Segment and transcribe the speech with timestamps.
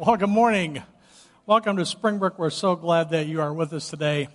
[0.00, 0.80] Well, good morning.
[1.44, 2.38] Welcome to Springbrook.
[2.38, 4.28] We're so glad that you are with us today.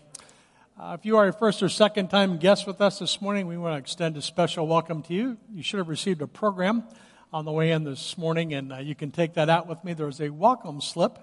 [0.78, 3.57] Uh, if you are a first or second time guest with us this morning, we
[3.57, 5.38] want to extend a special welcome to you.
[5.49, 6.84] You should have received a program
[7.31, 9.94] on the way in this morning, and uh, you can take that out with me.
[9.94, 11.17] There's a welcome slip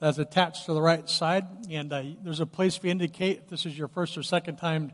[0.00, 3.64] that's attached to the right side, and uh, there's a place to indicate if this
[3.64, 4.90] is your first or second time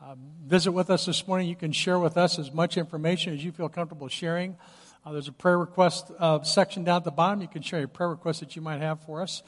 [0.00, 0.14] uh,
[0.46, 1.48] visit with us this morning.
[1.48, 4.56] You can share with us as much information as you feel comfortable sharing.
[5.04, 7.42] Uh, there's a prayer request uh, section down at the bottom.
[7.42, 9.42] You can share a prayer request that you might have for us.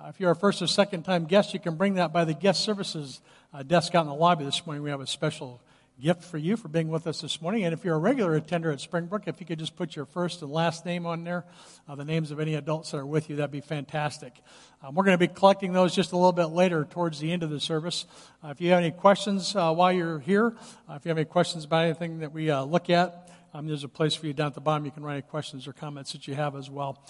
[0.00, 2.32] Uh, if you're a first or second time guest, you can bring that by the
[2.32, 3.20] guest services
[3.52, 4.82] uh, desk out in the lobby this morning.
[4.82, 5.60] We have a special
[6.00, 7.64] gift for you for being with us this morning.
[7.64, 10.40] And if you're a regular attender at Springbrook, if you could just put your first
[10.40, 11.44] and last name on there,
[11.86, 14.32] uh, the names of any adults that are with you, that'd be fantastic.
[14.82, 17.42] Um, we're going to be collecting those just a little bit later towards the end
[17.42, 18.06] of the service.
[18.42, 20.56] Uh, if you have any questions uh, while you're here,
[20.88, 23.84] uh, if you have any questions about anything that we uh, look at, um, there's
[23.84, 24.84] a place for you down at the bottom.
[24.84, 27.04] You can write any questions or comments that you have as well.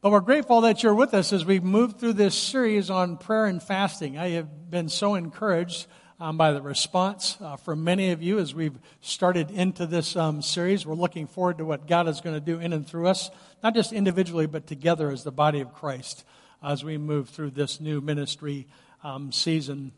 [0.00, 3.46] But we're grateful that you're with us as we move through this series on prayer
[3.46, 4.18] and fasting.
[4.18, 5.86] I have been so encouraged
[6.20, 10.40] um, by the response uh, from many of you as we've started into this um,
[10.40, 10.86] series.
[10.86, 13.30] We're looking forward to what God is going to do in and through us,
[13.62, 16.24] not just individually, but together as the body of Christ
[16.62, 18.68] as we move through this new ministry
[19.02, 19.92] um, season.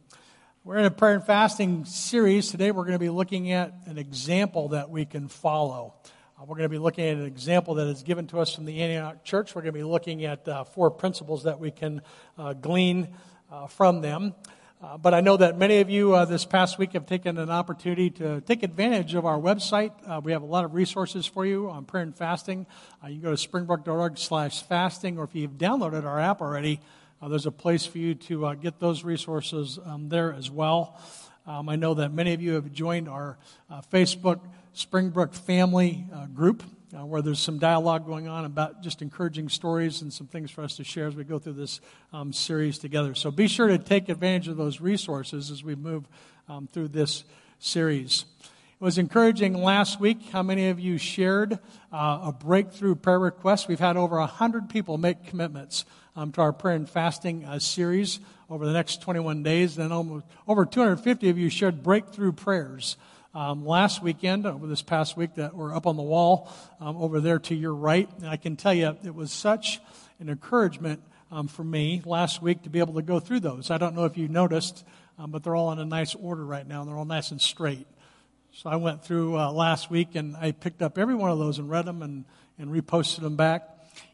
[0.66, 2.50] We're in a prayer and fasting series.
[2.50, 5.92] Today we're going to be looking at an example that we can follow.
[6.40, 8.64] Uh, we're going to be looking at an example that is given to us from
[8.64, 9.54] the Antioch church.
[9.54, 12.00] We're going to be looking at uh, four principles that we can
[12.38, 13.08] uh, glean
[13.52, 14.34] uh, from them.
[14.82, 17.50] Uh, but I know that many of you uh, this past week have taken an
[17.50, 19.92] opportunity to take advantage of our website.
[20.24, 22.66] we have a lot of resources for you on prayer and fasting.
[23.06, 26.80] you can go to springbrook.org slash fasting, or if you've downloaded our app already,
[27.28, 31.00] there's a place for you to uh, get those resources um, there as well.
[31.46, 33.38] Um, I know that many of you have joined our
[33.70, 34.40] uh, Facebook
[34.72, 36.62] Springbrook family uh, group.
[36.94, 40.62] Uh, where there's some dialogue going on about just encouraging stories and some things for
[40.62, 41.80] us to share as we go through this
[42.12, 43.16] um, series together.
[43.16, 46.06] So be sure to take advantage of those resources as we move
[46.48, 47.24] um, through this
[47.58, 48.26] series.
[48.40, 51.58] It was encouraging last week how many of you shared
[51.92, 53.66] uh, a breakthrough prayer request.
[53.66, 55.84] We've had over 100 people make commitments
[56.16, 59.78] um, to our prayer and fasting uh, series over the next 21 days.
[59.78, 62.96] And almost over 250 of you shared breakthrough prayers.
[63.34, 67.20] Um, last weekend, over this past week, that were up on the wall um, over
[67.20, 68.08] there to your right.
[68.18, 69.80] And I can tell you, it was such
[70.20, 73.72] an encouragement um, for me last week to be able to go through those.
[73.72, 74.84] I don't know if you noticed,
[75.18, 76.82] um, but they're all in a nice order right now.
[76.82, 77.88] and They're all nice and straight.
[78.52, 81.58] So I went through uh, last week and I picked up every one of those
[81.58, 82.24] and read them and,
[82.56, 83.68] and reposted them back.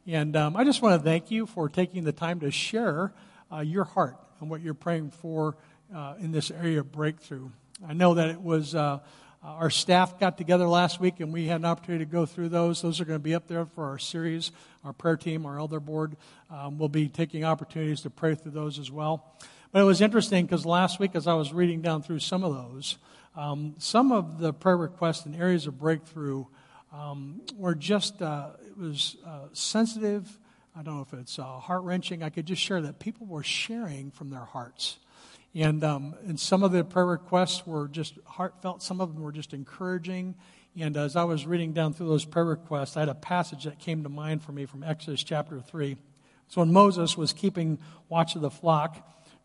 [0.06, 3.12] And um, I just want to thank you for taking the time to share
[3.52, 5.56] uh, your heart and what you're praying for
[5.94, 7.50] uh, in this area of breakthrough.
[7.86, 9.00] I know that it was uh,
[9.42, 12.80] our staff got together last week and we had an opportunity to go through those.
[12.80, 14.52] Those are going to be up there for our series.
[14.84, 16.16] Our prayer team, our elder board,
[16.50, 19.36] um, will be taking opportunities to pray through those as well.
[19.70, 22.54] But it was interesting because last week, as I was reading down through some of
[22.54, 22.96] those,
[23.36, 26.46] um, some of the prayer requests and areas of breakthrough
[26.92, 30.38] um, were just, uh, it was uh, sensitive.
[30.76, 32.22] I don't know if it's uh, heart wrenching.
[32.22, 34.98] I could just share that people were sharing from their hearts.
[35.54, 39.32] And, um, and some of the prayer requests were just heartfelt, some of them were
[39.32, 40.36] just encouraging.
[40.78, 43.80] And as I was reading down through those prayer requests, I had a passage that
[43.80, 45.96] came to mind for me from Exodus chapter 3.
[46.48, 47.78] So when Moses was keeping
[48.08, 48.96] watch of the flock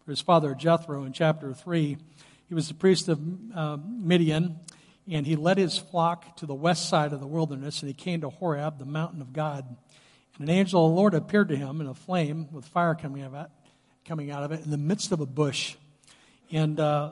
[0.03, 1.97] for his father Jethro in chapter 3,
[2.47, 3.19] he was the priest of
[3.55, 4.59] uh, Midian,
[5.09, 8.21] and he led his flock to the west side of the wilderness, and he came
[8.21, 9.65] to Horeb, the mountain of God.
[10.37, 13.21] And an angel of the Lord appeared to him in a flame with fire coming
[13.21, 13.51] out of it,
[14.05, 15.75] coming out of it in the midst of a bush.
[16.51, 17.11] And uh,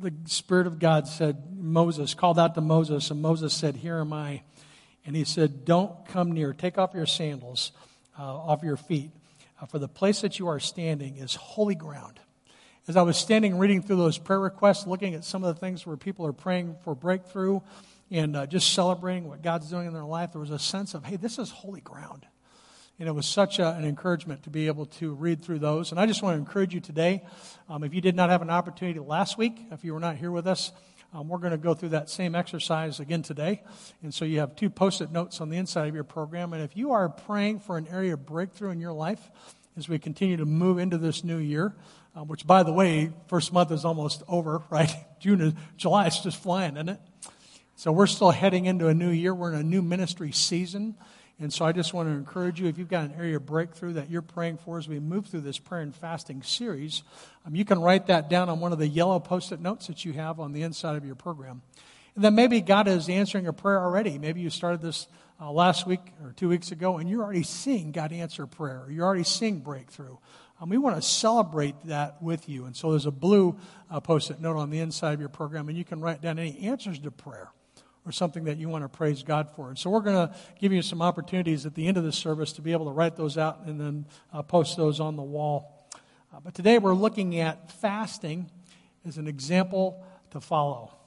[0.00, 4.12] the Spirit of God said, Moses, called out to Moses, and Moses said, Here am
[4.12, 4.42] I.
[5.06, 6.52] And he said, Don't come near.
[6.52, 7.72] Take off your sandals
[8.18, 9.10] uh, off your feet,
[9.60, 12.20] uh, for the place that you are standing is holy ground
[12.88, 15.86] as I was standing reading through those prayer requests, looking at some of the things
[15.86, 17.60] where people are praying for breakthrough
[18.10, 21.04] and uh, just celebrating what God's doing in their life, there was a sense of,
[21.04, 22.26] hey, this is holy ground.
[22.98, 25.90] And it was such a, an encouragement to be able to read through those.
[25.90, 27.22] And I just want to encourage you today,
[27.68, 30.30] um, if you did not have an opportunity last week, if you were not here
[30.30, 30.72] with us,
[31.12, 33.62] um, we're going to go through that same exercise again today.
[34.02, 36.52] And so you have two post it notes on the inside of your program.
[36.52, 39.30] And if you are praying for an area of breakthrough in your life
[39.80, 41.74] as we continue to move into this new year,
[42.14, 44.94] uh, which, by the way, first month is almost over, right?
[45.18, 47.00] June is, July is just flying, isn't it?
[47.76, 49.34] So we're still heading into a new year.
[49.34, 50.96] We're in a new ministry season.
[51.40, 53.94] And so I just want to encourage you, if you've got an area of breakthrough
[53.94, 57.02] that you're praying for as we move through this prayer and fasting series,
[57.46, 60.04] um, you can write that down on one of the yellow post it notes that
[60.04, 61.62] you have on the inside of your program.
[62.14, 64.18] And then maybe God is answering a prayer already.
[64.18, 65.06] Maybe you started this
[65.40, 68.86] uh, last week or two weeks ago, and you're already seeing God answer prayer.
[68.90, 70.16] You're already seeing breakthrough.
[70.60, 72.66] Um, we want to celebrate that with you.
[72.66, 73.58] And so there's a blue
[73.90, 76.38] uh, post it note on the inside of your program, and you can write down
[76.38, 77.50] any answers to prayer
[78.04, 79.68] or something that you want to praise God for.
[79.68, 82.52] And so we're going to give you some opportunities at the end of this service
[82.54, 85.88] to be able to write those out and then uh, post those on the wall.
[86.34, 88.50] Uh, but today we're looking at fasting
[89.06, 90.99] as an example to follow.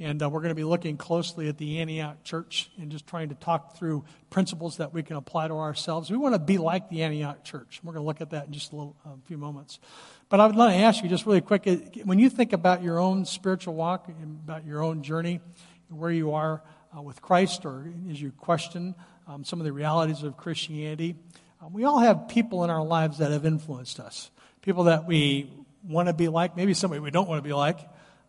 [0.00, 3.30] And uh, we're going to be looking closely at the Antioch church and just trying
[3.30, 6.08] to talk through principles that we can apply to ourselves.
[6.08, 7.80] We want to be like the Antioch church.
[7.82, 8.96] We're going to look at that in just a little,
[9.26, 9.80] few moments.
[10.28, 12.82] But I would like to ask you just really quick uh, when you think about
[12.82, 15.40] your own spiritual walk, and about your own journey,
[15.88, 16.62] where you are
[16.96, 18.94] uh, with Christ, or as you question
[19.26, 21.16] um, some of the realities of Christianity,
[21.60, 24.30] um, we all have people in our lives that have influenced us.
[24.62, 25.50] People that we
[25.82, 27.80] want to be like, maybe somebody we don't want to be like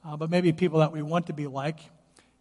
[0.06, 1.80] uh, but maybe people that we want to be like.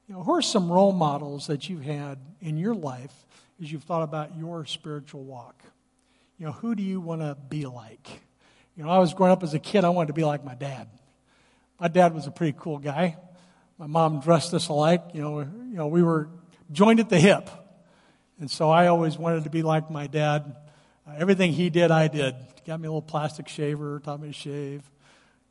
[0.09, 3.13] You know, who are some role models that you've had in your life
[3.61, 5.63] as you've thought about your spiritual walk?
[6.39, 8.09] You know, who do you want to be like?
[8.77, 10.55] You know, I was growing up as a kid, I wanted to be like my
[10.55, 10.89] dad.
[11.81, 13.17] My dad was a pretty cool guy.
[13.77, 15.03] My mom dressed us alike.
[15.13, 16.29] You know, you know, we were
[16.73, 17.51] joined at the hip.
[18.41, 20.57] And so I always wanted to be like my dad.
[21.07, 22.35] Uh, everything he did, I did.
[22.67, 24.83] Got me a little plastic shaver, taught me to shave.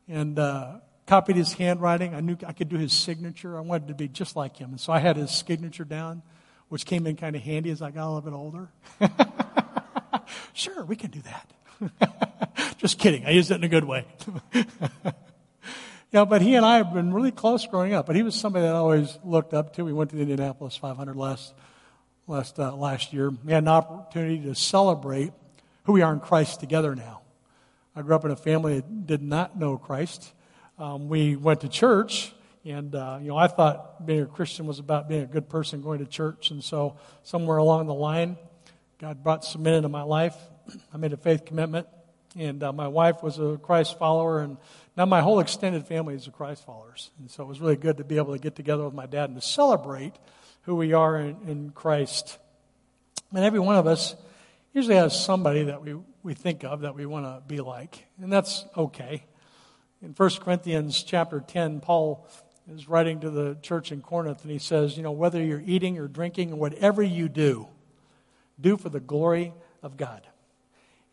[0.07, 0.75] And uh,
[1.07, 2.13] copied his handwriting.
[2.13, 3.57] I knew I could do his signature.
[3.57, 4.71] I wanted to be just like him.
[4.71, 6.21] And so I had his signature down,
[6.69, 8.69] which came in kind of handy as I got a little bit older.
[10.53, 12.77] sure, we can do that.
[12.77, 13.25] just kidding.
[13.25, 14.05] I used it in a good way.
[16.11, 18.05] Yeah, but he and I have been really close growing up.
[18.05, 19.83] But he was somebody that I always looked up to.
[19.83, 21.53] We went to the Indianapolis 500 last
[22.27, 23.29] last uh, last year.
[23.29, 25.33] We had an opportunity to celebrate
[25.83, 27.21] who we are in Christ together now.
[27.95, 30.33] I grew up in a family that did not know Christ
[30.77, 32.33] um, we went to church,
[32.63, 35.81] and uh, you know, I thought being a Christian was about being a good person,
[35.81, 38.37] going to church, and so somewhere along the line,
[38.99, 40.35] God brought some men into my life.
[40.93, 41.87] I made a faith commitment,
[42.37, 44.57] and uh, my wife was a Christ follower, and
[44.95, 47.97] now my whole extended family is a Christ followers, and so it was really good
[47.97, 50.13] to be able to get together with my dad and to celebrate
[50.63, 52.37] who we are in, in Christ.
[53.33, 54.15] And every one of us
[54.73, 58.31] usually has somebody that we, we think of that we want to be like, and
[58.31, 59.23] that's okay.
[59.99, 62.27] In 1 Corinthians chapter 10, Paul
[62.71, 65.97] is writing to the church in Corinth, and he says, You know, whether you're eating
[65.97, 67.67] or drinking or whatever you do,
[68.61, 70.21] do for the glory of God.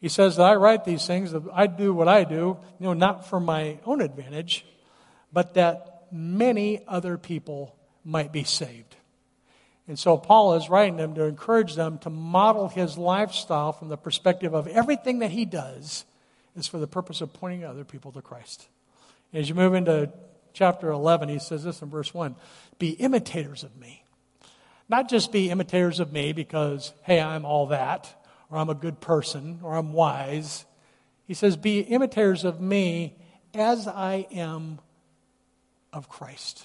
[0.02, 2.92] He says that I write these things, that I do what I do, you know,
[2.92, 4.66] not for my own advantage,
[5.32, 8.96] but that many other people might be saved.
[9.88, 13.96] And so Paul is writing them to encourage them to model his lifestyle from the
[13.96, 16.04] perspective of everything that he does
[16.54, 18.68] is for the purpose of pointing other people to Christ.
[19.34, 20.12] As you move into
[20.52, 22.36] chapter 11, he says this in verse 1
[22.78, 24.04] Be imitators of me.
[24.88, 28.14] Not just be imitators of me because, hey, I'm all that,
[28.48, 30.64] or I'm a good person, or I'm wise.
[31.26, 33.16] He says, Be imitators of me
[33.52, 34.78] as I am
[35.92, 36.64] of Christ.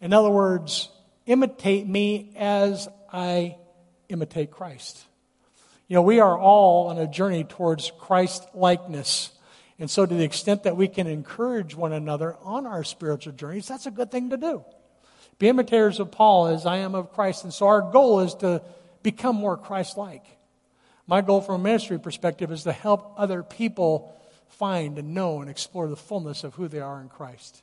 [0.00, 0.90] In other words,
[1.26, 3.56] imitate me as I
[4.08, 5.02] imitate Christ.
[5.88, 9.30] You know, we are all on a journey towards Christ likeness.
[9.84, 13.68] And so, to the extent that we can encourage one another on our spiritual journeys,
[13.68, 14.64] that's a good thing to do.
[15.38, 17.44] Be imitators of Paul as I am of Christ.
[17.44, 18.62] And so, our goal is to
[19.02, 20.24] become more Christ like.
[21.06, 25.50] My goal from a ministry perspective is to help other people find and know and
[25.50, 27.62] explore the fullness of who they are in Christ.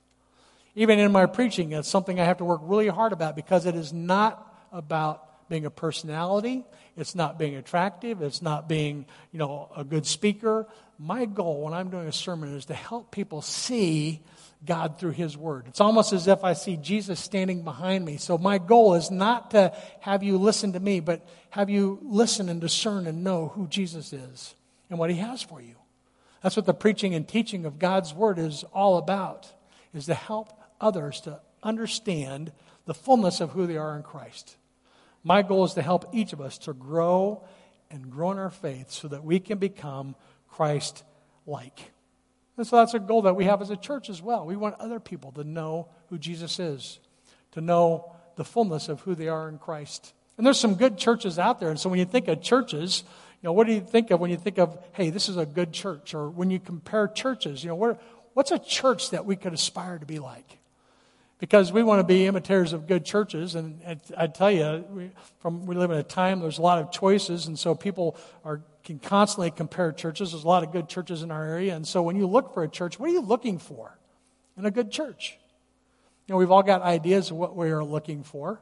[0.76, 3.74] Even in my preaching, it's something I have to work really hard about because it
[3.74, 6.64] is not about being a personality.
[6.96, 8.22] It's not being attractive.
[8.22, 10.66] It's not being, you know, a good speaker.
[10.98, 14.22] My goal when I'm doing a sermon is to help people see
[14.66, 15.66] God through His Word.
[15.68, 18.16] It's almost as if I see Jesus standing behind me.
[18.16, 22.48] So my goal is not to have you listen to me, but have you listen
[22.48, 24.56] and discern and know who Jesus is
[24.90, 25.76] and what He has for you.
[26.42, 29.52] That's what the preaching and teaching of God's Word is all about,
[29.94, 32.54] is to help others to understand
[32.86, 34.56] the fullness of who they are in Christ.
[35.24, 37.44] My goal is to help each of us to grow
[37.90, 40.16] and grow in our faith so that we can become
[40.50, 41.04] Christ
[41.46, 41.92] like.
[42.58, 44.46] And so that's a goal that we have as a church as well.
[44.46, 47.00] We want other people to know who Jesus is,
[47.52, 50.14] to know the fullness of who they are in Christ.
[50.38, 51.70] And there's some good churches out there.
[51.70, 53.04] And so when you think of churches,
[53.42, 55.46] you know, what do you think of when you think of, hey, this is a
[55.46, 56.14] good church?
[56.14, 58.02] Or when you compare churches, you know, what,
[58.34, 60.61] what's a church that we could aspire to be like?
[61.42, 63.56] Because we want to be imitators of good churches.
[63.56, 63.82] And
[64.16, 67.48] I tell you, we, from, we live in a time there's a lot of choices,
[67.48, 70.32] and so people are, can constantly compare churches.
[70.32, 72.62] There's a lot of good churches in our area, and so when you look for
[72.62, 73.98] a church, what are you looking for
[74.56, 75.40] in a good church?
[76.28, 78.62] You know, we've all got ideas of what we are looking for.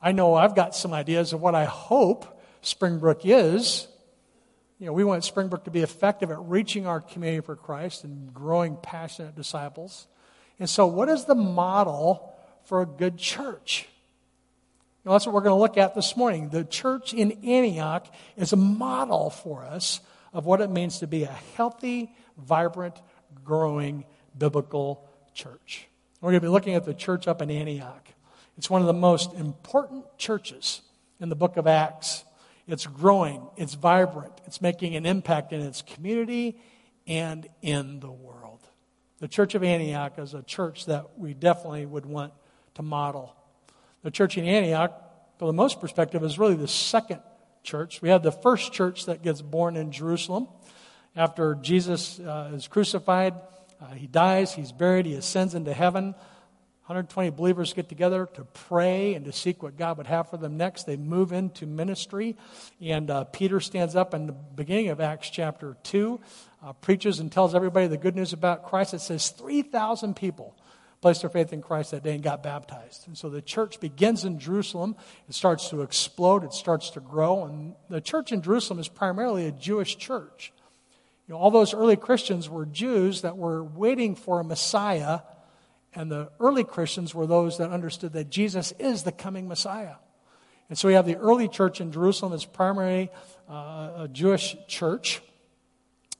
[0.00, 3.88] I know I've got some ideas of what I hope Springbrook is.
[4.78, 8.32] You know, we want Springbrook to be effective at reaching our community for Christ and
[8.32, 10.06] growing passionate disciples.
[10.58, 12.34] And so, what is the model
[12.64, 13.88] for a good church?
[15.04, 16.48] That's what we're going to look at this morning.
[16.48, 20.00] The church in Antioch is a model for us
[20.32, 23.00] of what it means to be a healthy, vibrant,
[23.44, 24.04] growing
[24.36, 25.86] biblical church.
[26.20, 28.08] We're going to be looking at the church up in Antioch.
[28.58, 30.82] It's one of the most important churches
[31.20, 32.24] in the book of Acts.
[32.66, 36.58] It's growing, it's vibrant, it's making an impact in its community
[37.06, 38.35] and in the world.
[39.18, 42.34] The church of Antioch is a church that we definitely would want
[42.74, 43.34] to model.
[44.02, 44.92] The church in Antioch,
[45.38, 47.20] for the most perspective, is really the second
[47.62, 48.02] church.
[48.02, 50.48] We have the first church that gets born in Jerusalem
[51.16, 53.34] after Jesus uh, is crucified.
[53.80, 56.14] Uh, he dies, he's buried, he ascends into heaven.
[56.86, 60.56] 120 believers get together to pray and to seek what God would have for them
[60.56, 60.84] next.
[60.84, 62.36] They move into ministry,
[62.80, 66.20] and uh, Peter stands up in the beginning of Acts chapter 2,
[66.66, 68.92] uh, preaches and tells everybody the good news about Christ.
[68.92, 70.56] It says 3,000 people
[71.00, 73.06] placed their faith in Christ that day and got baptized.
[73.06, 74.96] And so the church begins in Jerusalem.
[75.28, 79.46] It starts to explode, it starts to grow, and the church in Jerusalem is primarily
[79.46, 80.52] a Jewish church.
[81.28, 85.20] You know, all those early Christians were Jews that were waiting for a Messiah
[85.96, 89.94] and the early Christians were those that understood that Jesus is the coming Messiah.
[90.68, 93.10] And so we have the early church in Jerusalem as primarily
[93.48, 95.22] uh, a Jewish church.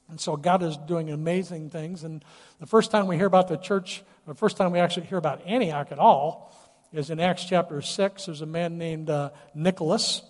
[0.09, 2.03] And so God is doing amazing things.
[2.03, 2.23] And
[2.59, 5.45] the first time we hear about the church, the first time we actually hear about
[5.45, 6.55] Antioch at all,
[6.93, 8.25] is in Acts chapter 6.
[8.25, 10.21] There's a man named uh, Nicholas,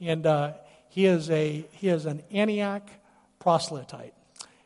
[0.00, 0.54] and uh,
[0.88, 2.88] he, is a, he is an Antioch
[3.38, 4.14] proselyte.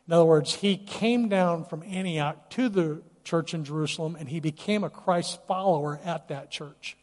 [0.07, 4.39] In other words, he came down from Antioch to the church in Jerusalem, and he
[4.39, 6.97] became a Christ follower at that church.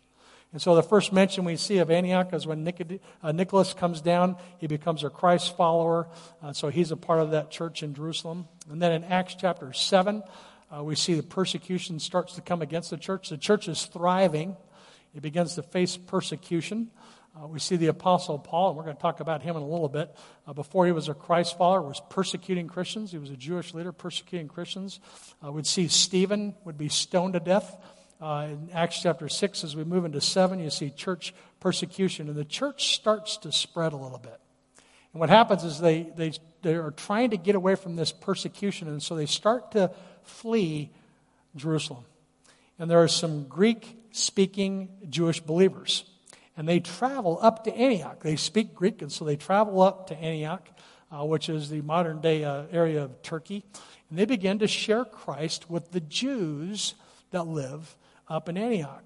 [0.53, 2.67] And so the first mention we see of Antioch is when
[3.23, 6.09] uh, Nicholas comes down, he becomes a Christ follower.
[6.43, 8.49] Uh, so he's a part of that church in Jerusalem.
[8.71, 10.23] And then in Acts chapter 7,
[10.75, 13.29] uh, we see the persecution starts to come against the church.
[13.29, 14.57] The church is thriving,
[15.15, 16.91] it begins to face persecution.
[17.37, 19.67] Uh, we see the Apostle Paul, and we're going to talk about him in a
[19.67, 20.15] little bit.
[20.47, 23.13] Uh, before he was a Christ follower, was persecuting Christians.
[23.13, 24.99] He was a Jewish leader persecuting Christians.
[25.45, 27.77] Uh, we'd see Stephen would be stoned to death.
[28.21, 32.37] Uh, in Acts chapter 6, as we move into 7, you see church persecution, and
[32.37, 34.41] the church starts to spread a little bit.
[35.13, 36.33] And what happens is they, they,
[36.63, 40.91] they are trying to get away from this persecution, and so they start to flee
[41.55, 42.05] Jerusalem.
[42.79, 46.05] And there are some Greek speaking Jewish believers
[46.59, 48.21] and they travel up to Antioch.
[48.21, 50.69] They speak Greek, and so they travel up to Antioch,
[51.11, 53.65] uh, which is the modern day uh, area of Turkey,
[54.11, 56.95] and they begin to share Christ with the Jews
[57.31, 57.97] that live
[58.29, 59.05] up in Antioch.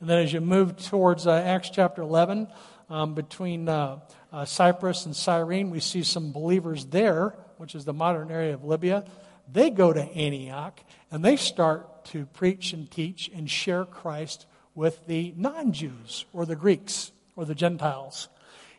[0.00, 2.48] And then as you move towards uh, Acts chapter 11,
[2.90, 4.00] um, between uh,
[4.32, 8.64] uh, Cyprus and Cyrene, we see some believers there, which is the modern area of
[8.64, 9.04] Libya.
[9.50, 10.80] They go to Antioch
[11.10, 16.46] and they start to preach and teach and share Christ with the non Jews or
[16.46, 18.28] the Greeks or the Gentiles.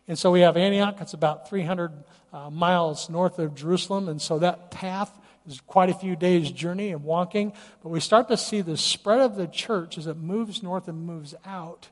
[0.08, 1.92] And so we have Antioch, it's about 300
[2.32, 5.12] uh, miles north of Jerusalem, and so that path
[5.48, 7.54] is quite a few days' journey of walking.
[7.84, 11.06] But we start to see the spread of the church as it moves north and
[11.06, 11.90] moves out,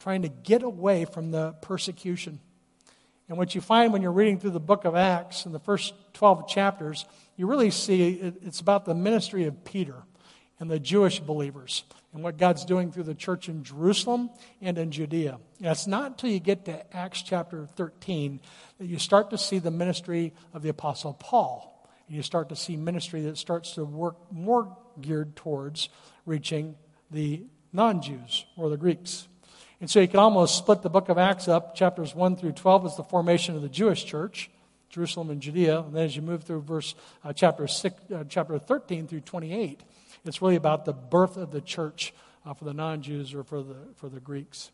[0.00, 2.40] trying to get away from the persecution.
[3.28, 5.94] And what you find when you're reading through the book of Acts in the first
[6.14, 7.04] 12 chapters,
[7.36, 9.96] you really see it's about the ministry of Peter
[10.58, 11.84] and the Jewish believers
[12.14, 14.30] and what God's doing through the church in Jerusalem
[14.62, 15.38] and in Judea.
[15.58, 18.40] And it's not until you get to Acts chapter 13
[18.78, 21.75] that you start to see the ministry of the Apostle Paul.
[22.08, 25.88] You start to see ministry that starts to work more geared towards
[26.24, 26.76] reaching
[27.10, 29.28] the non Jews or the Greeks.
[29.80, 31.74] And so you can almost split the book of Acts up.
[31.74, 34.50] Chapters 1 through 12 is the formation of the Jewish church.
[34.88, 36.94] Jerusalem and Judea, and then as you move through verse
[37.24, 39.82] uh, chapter six, uh, chapter 13 through 28,
[40.24, 42.14] it's really about the birth of the church
[42.46, 44.70] uh, for the non Jews or for the, for the Greeks.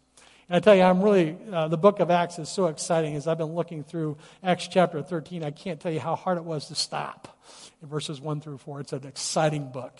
[0.52, 3.26] And I tell you, I'm really, uh, the book of Acts is so exciting as
[3.26, 5.42] I've been looking through Acts chapter 13.
[5.42, 7.40] I can't tell you how hard it was to stop
[7.80, 8.80] in verses 1 through 4.
[8.80, 9.98] It's an exciting book.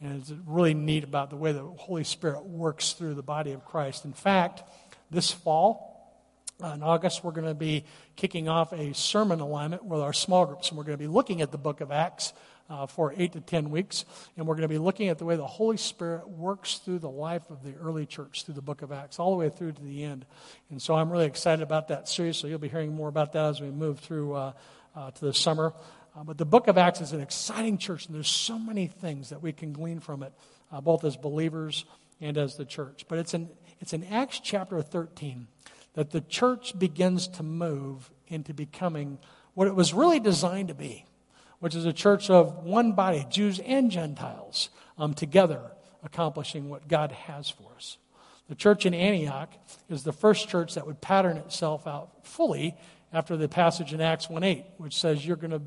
[0.00, 3.66] And it's really neat about the way the Holy Spirit works through the body of
[3.66, 4.06] Christ.
[4.06, 4.62] In fact,
[5.10, 6.24] this fall,
[6.64, 7.84] uh, in August, we're going to be
[8.16, 11.42] kicking off a sermon alignment with our small groups, and we're going to be looking
[11.42, 12.32] at the book of Acts
[12.70, 14.04] uh, for eight to ten weeks.
[14.36, 17.10] And we're going to be looking at the way the Holy Spirit works through the
[17.10, 19.82] life of the early church through the book of Acts, all the way through to
[19.82, 20.24] the end.
[20.70, 22.36] And so I'm really excited about that series.
[22.36, 24.52] So you'll be hearing more about that as we move through uh,
[24.94, 25.74] uh, to the summer.
[26.16, 29.30] Uh, but the book of Acts is an exciting church, and there's so many things
[29.30, 30.32] that we can glean from it,
[30.72, 31.84] uh, both as believers
[32.20, 33.04] and as the church.
[33.08, 33.48] But it's in,
[33.80, 35.46] it's in Acts chapter 13
[35.94, 39.18] that the church begins to move into becoming
[39.54, 41.04] what it was really designed to be,
[41.60, 45.60] which is a church of one body, Jews and Gentiles, um, together
[46.02, 47.98] accomplishing what God has for us.
[48.48, 49.52] The church in Antioch
[49.88, 52.76] is the first church that would pattern itself out fully
[53.12, 55.62] after the passage in Acts 1 8, which says you're going to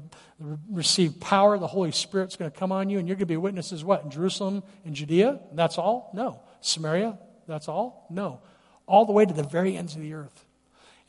[0.69, 3.37] receive power, the Holy Spirit's going to come on you, and you're going to be
[3.37, 4.03] witnesses what?
[4.03, 5.39] In Jerusalem and Judea?
[5.49, 6.11] And That's all?
[6.13, 6.41] No.
[6.61, 7.17] Samaria?
[7.47, 8.07] That's all?
[8.09, 8.41] No.
[8.85, 10.45] All the way to the very ends of the earth.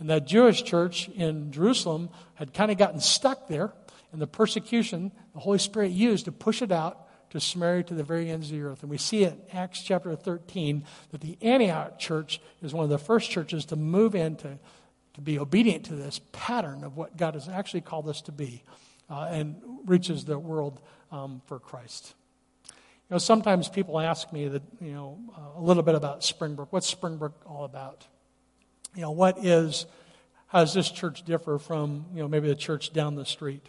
[0.00, 3.72] And that Jewish church in Jerusalem had kind of gotten stuck there,
[4.14, 8.04] and the persecution the Holy Spirit used to push it out to Samaria to the
[8.04, 8.82] very ends of the earth.
[8.82, 12.98] And we see in Acts chapter 13 that the Antioch church is one of the
[12.98, 14.56] first churches to move into
[15.14, 18.62] to be obedient to this pattern of what God has actually called us to be
[19.10, 20.80] uh, and reaches the world
[21.10, 22.14] um, for Christ.
[22.68, 26.72] You know, sometimes people ask me that, you know, uh, a little bit about Springbrook.
[26.72, 28.06] What's Springbrook all about?
[28.94, 29.86] You know, what is,
[30.46, 33.66] how does this church differ from, you know, maybe the church down the street?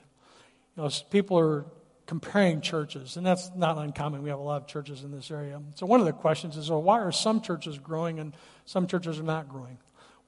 [0.76, 1.66] You know, people are
[2.06, 4.22] comparing churches, and that's not uncommon.
[4.22, 5.62] We have a lot of churches in this area.
[5.76, 8.34] So one of the questions is, well, why are some churches growing and
[8.66, 9.78] some churches are not growing?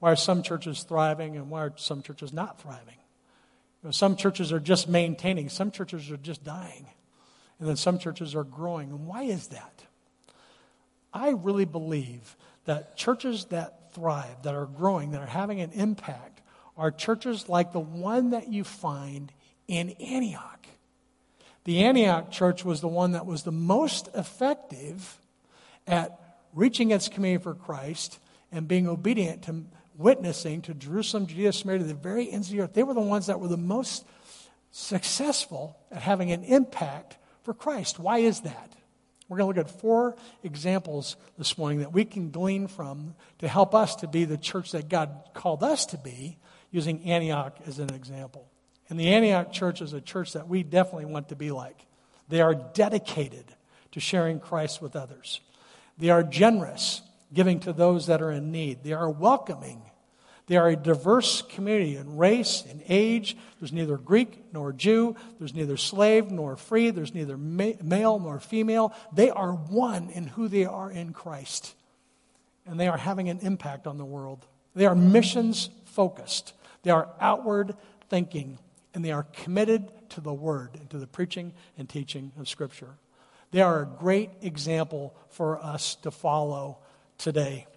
[0.00, 2.96] Why are some churches thriving and why are some churches not thriving?
[3.82, 6.86] You know, some churches are just maintaining, some churches are just dying,
[7.58, 8.90] and then some churches are growing.
[8.90, 9.84] And why is that?
[11.12, 16.40] I really believe that churches that thrive, that are growing, that are having an impact,
[16.76, 19.32] are churches like the one that you find
[19.68, 20.66] in Antioch.
[21.64, 25.18] The Antioch church was the one that was the most effective
[25.86, 26.18] at
[26.54, 28.18] reaching its community for Christ
[28.50, 29.64] and being obedient to
[29.96, 32.72] witnessing to Jerusalem, Judea, Samaria, to the very ends of the earth.
[32.72, 34.06] They were the ones that were the most
[34.70, 37.98] successful at having an impact for Christ.
[37.98, 38.72] Why is that?
[39.28, 43.48] We're going to look at four examples this morning that we can glean from to
[43.48, 46.38] help us to be the church that God called us to be,
[46.70, 48.48] using Antioch as an example.
[48.90, 51.78] And the Antioch church is a church that we definitely want to be like.
[52.28, 53.44] They are dedicated
[53.92, 55.40] to sharing Christ with others.
[55.98, 58.82] They are generous giving to those that are in need.
[58.82, 59.82] They are welcoming.
[60.46, 63.36] They are a diverse community in race, in age.
[63.60, 65.14] There's neither Greek nor Jew.
[65.38, 66.90] There's neither slave nor free.
[66.90, 68.94] There's neither ma- male nor female.
[69.12, 71.74] They are one in who they are in Christ.
[72.66, 74.46] And they are having an impact on the world.
[74.74, 76.54] They are missions focused.
[76.82, 77.74] They are outward
[78.08, 78.58] thinking.
[78.98, 82.96] And they are committed to the Word and to the preaching and teaching of Scripture.
[83.52, 86.78] They are a great example for us to follow
[87.16, 87.68] today.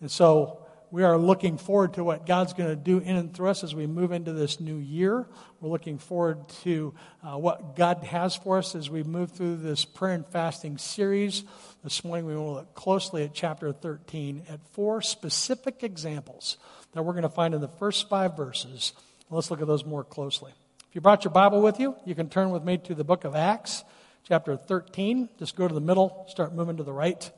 [0.00, 3.50] And so we are looking forward to what God's going to do in and through
[3.50, 5.26] us as we move into this new year.
[5.60, 9.84] We're looking forward to uh, what God has for us as we move through this
[9.84, 11.44] prayer and fasting series.
[11.84, 16.56] This morning we will look closely at chapter 13 at four specific examples
[16.92, 18.94] that we're going to find in the first five verses.
[19.30, 20.52] Let's look at those more closely.
[20.88, 23.24] If you brought your Bible with you, you can turn with me to the book
[23.24, 23.84] of Acts,
[24.24, 25.28] chapter 13.
[25.38, 27.30] Just go to the middle, start moving to the right.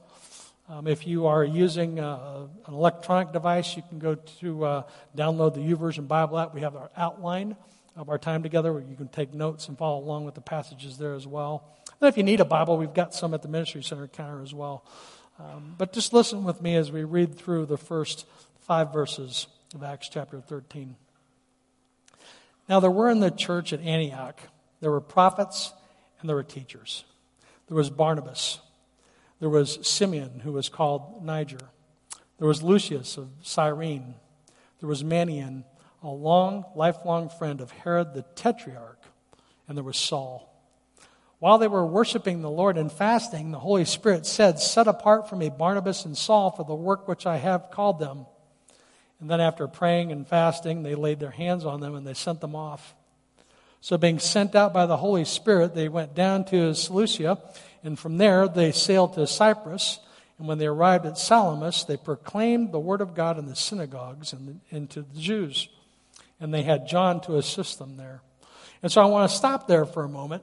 [0.68, 4.82] Um, if you are using uh, an electronic device, you can go to uh,
[5.16, 6.54] download the YouVersion Bible app.
[6.54, 7.56] We have our outline
[7.96, 10.96] of our time together where you can take notes and follow along with the passages
[10.96, 11.76] there as well.
[12.00, 14.54] And if you need a Bible, we've got some at the Ministry Center counter as
[14.54, 14.84] well.
[15.40, 18.26] Um, but just listen with me as we read through the first
[18.60, 20.94] five verses of Acts chapter 13.
[22.70, 24.40] Now, there were in the church at Antioch,
[24.80, 25.74] there were prophets
[26.20, 27.04] and there were teachers.
[27.66, 28.60] There was Barnabas
[29.40, 31.70] there was Simeon, who was called Niger.
[32.38, 34.14] There was Lucius of Cyrene.
[34.80, 35.64] There was Manaen,
[36.02, 39.02] a long, lifelong friend of Herod the Tetrarch.
[39.66, 40.46] And there was Saul.
[41.38, 45.36] While they were worshiping the Lord and fasting, the Holy Spirit said, Set apart for
[45.36, 48.26] me Barnabas and Saul for the work which I have called them.
[49.20, 52.40] And then, after praying and fasting, they laid their hands on them and they sent
[52.40, 52.94] them off.
[53.80, 57.38] So, being sent out by the Holy Spirit, they went down to Seleucia
[57.82, 60.00] and from there they sailed to Cyprus.
[60.38, 64.32] And when they arrived at Salamis, they proclaimed the word of God in the synagogues
[64.32, 65.68] and, and to the Jews.
[66.40, 68.22] And they had John to assist them there.
[68.82, 70.42] And so I want to stop there for a moment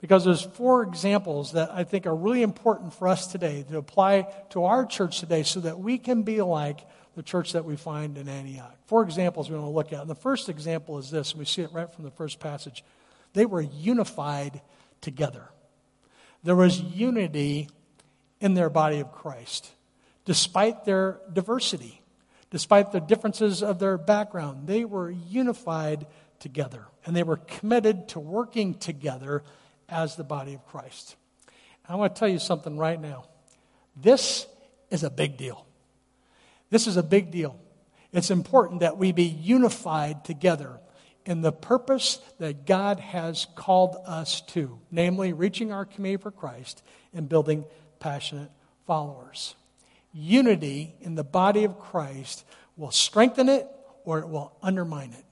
[0.00, 4.26] because there's four examples that I think are really important for us today to apply
[4.50, 6.80] to our church today so that we can be like
[7.18, 8.76] the church that we find in Antioch.
[8.86, 10.02] Four examples we want to look at.
[10.02, 12.84] And the first example is this, and we see it right from the first passage.
[13.32, 14.60] They were unified
[15.00, 15.48] together.
[16.44, 17.70] There was unity
[18.40, 19.68] in their body of Christ,
[20.26, 22.00] despite their diversity,
[22.52, 24.68] despite the differences of their background.
[24.68, 26.06] They were unified
[26.38, 29.42] together, and they were committed to working together
[29.88, 31.16] as the body of Christ.
[31.88, 33.24] I want to tell you something right now.
[33.96, 34.46] This
[34.88, 35.66] is a big deal.
[36.70, 37.58] This is a big deal.
[38.12, 40.80] It's important that we be unified together
[41.26, 46.82] in the purpose that God has called us to, namely reaching our community for Christ
[47.12, 47.64] and building
[48.00, 48.50] passionate
[48.86, 49.54] followers.
[50.14, 52.44] Unity in the body of Christ
[52.76, 53.66] will strengthen it
[54.04, 55.24] or it will undermine it.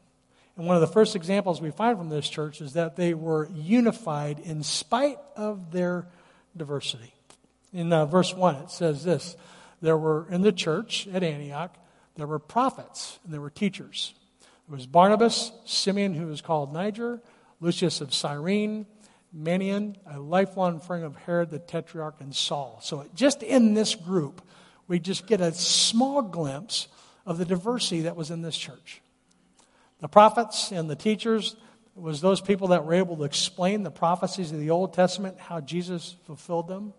[0.57, 3.49] And one of the first examples we find from this church is that they were
[3.55, 6.07] unified in spite of their
[6.57, 7.15] diversity.
[7.73, 9.37] In uh, verse 1, it says this
[9.87, 11.73] There were in the church at Antioch,
[12.17, 14.15] there were prophets and there were teachers.
[14.67, 17.21] There was Barnabas, Simeon, who was called Niger,
[17.61, 18.87] Lucius of Cyrene,
[19.33, 22.81] Manaen, a lifelong friend of Herod the Tetrarch, and Saul.
[22.83, 24.43] So just in this group,
[24.89, 26.89] we just get a small glimpse
[27.25, 29.01] of the diversity that was in this church.
[30.01, 31.55] The prophets and the teachers
[31.95, 35.61] was those people that were able to explain the prophecies of the Old Testament, how
[35.61, 36.93] Jesus fulfilled them.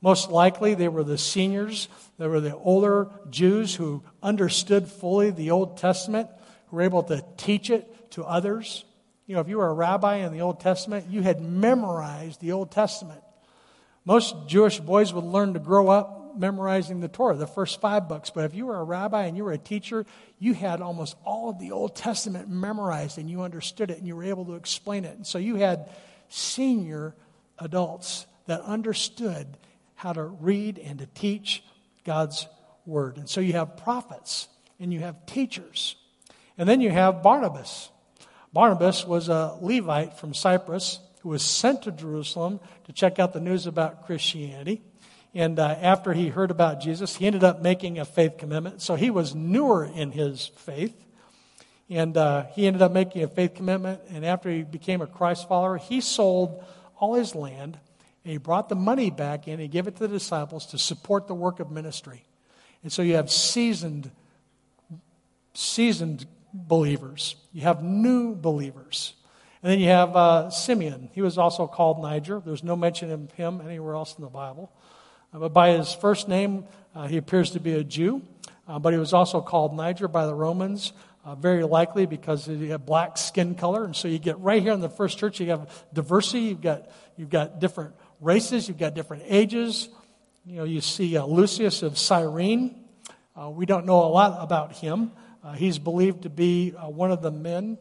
[0.00, 1.88] Most likely, they were the seniors.
[2.18, 6.28] They were the older Jews who understood fully the Old Testament,
[6.68, 8.84] who were able to teach it to others.
[9.26, 12.52] You know, if you were a rabbi in the Old Testament, you had memorized the
[12.52, 13.20] Old Testament.
[14.04, 18.30] Most Jewish boys would learn to grow up memorizing the Torah, the first five books.
[18.30, 20.06] But if you were a rabbi and you were a teacher,
[20.38, 24.14] you had almost all of the Old Testament memorized and you understood it and you
[24.14, 25.16] were able to explain it.
[25.16, 25.90] And so you had
[26.28, 27.14] senior
[27.58, 29.46] adults that understood
[29.98, 31.64] how to read and to teach
[32.04, 32.46] God's
[32.86, 33.16] word.
[33.16, 34.46] And so you have prophets
[34.78, 35.96] and you have teachers.
[36.56, 37.90] And then you have Barnabas.
[38.52, 43.40] Barnabas was a Levite from Cyprus who was sent to Jerusalem to check out the
[43.40, 44.82] news about Christianity.
[45.34, 48.80] And uh, after he heard about Jesus, he ended up making a faith commitment.
[48.80, 50.94] So he was newer in his faith.
[51.90, 54.00] And uh, he ended up making a faith commitment.
[54.10, 56.64] And after he became a Christ follower, he sold
[57.00, 57.80] all his land
[58.24, 60.78] and he brought the money back in and he gave it to the disciples to
[60.78, 62.24] support the work of ministry.
[62.82, 64.10] And so you have seasoned,
[65.54, 69.14] seasoned believers, you have new believers.
[69.62, 71.10] And then you have uh, Simeon.
[71.12, 72.40] He was also called Niger.
[72.44, 74.70] There's no mention of him anywhere else in the Bible.
[75.34, 78.22] Uh, but by his first name, uh, he appears to be a Jew.
[78.68, 80.92] Uh, but he was also called Niger by the Romans,
[81.24, 83.84] uh, very likely because he had black skin color.
[83.84, 86.40] And so you get right here in the first church, you have diversity.
[86.40, 89.88] You've got, you've got different races, you've got different ages.
[90.44, 92.84] You know, you see uh, Lucius of Cyrene.
[93.36, 95.12] Uh, we don't know a lot about him.
[95.56, 97.78] he's believed to be one of the men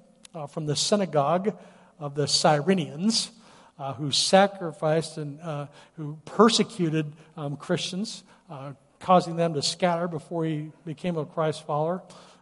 [0.49, 1.57] from the synagogue
[1.99, 3.31] of the Cyrenians
[3.79, 10.45] uh, who sacrificed and uh, who persecuted um, Christians, uh, causing them to scatter before
[10.45, 12.01] he became a Christ follower.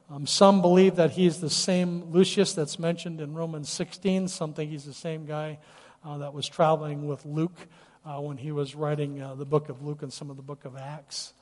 [0.10, 4.28] Um, some believe that he's the same Lucius that's mentioned in Romans 16.
[4.28, 5.58] Some think he's the same guy
[6.06, 7.58] uh, that was traveling with Luke
[8.06, 10.66] uh, when he was writing uh, the book of Luke and some of the book
[10.66, 11.34] of Acts.